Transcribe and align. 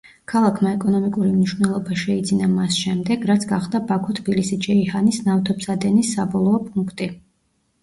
ქალაქმა 0.31 0.69
ეკონომიკური 0.77 1.33
მნიშვნელობა 1.33 1.97
შეიძინა 2.03 2.47
მას 2.55 2.79
შემდეგ 2.85 3.29
რაც 3.33 3.47
გახდა 3.53 3.83
ბაქო-თბილისი-ჯეიჰანის 3.93 5.23
ნავთობსადენის 5.31 6.13
საბოლოო 6.19 6.65
პუნქტი. 6.67 7.13